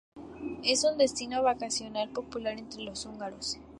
[0.63, 3.59] Es un destino vacacional popular entre los húngaros.